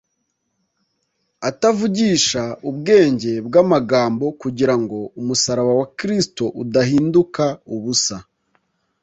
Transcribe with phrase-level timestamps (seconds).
[1.49, 7.43] atavugisha ubwenge bw’amagambo, kugira ngo umusaraba wa Kristo udahinduka
[7.75, 8.17] ubusa”,